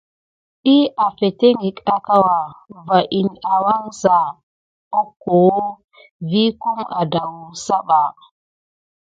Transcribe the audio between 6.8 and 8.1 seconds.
edawuza ba.